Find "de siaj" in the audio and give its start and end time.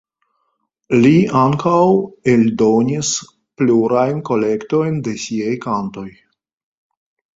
5.09-5.55